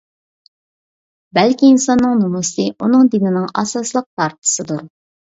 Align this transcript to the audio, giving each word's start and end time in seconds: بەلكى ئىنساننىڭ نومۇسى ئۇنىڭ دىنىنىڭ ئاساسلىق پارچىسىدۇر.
بەلكى 1.37 1.67
ئىنساننىڭ 1.67 2.15
نومۇسى 2.21 2.65
ئۇنىڭ 2.71 3.11
دىنىنىڭ 3.15 3.45
ئاساسلىق 3.61 4.07
پارچىسىدۇر. 4.23 4.83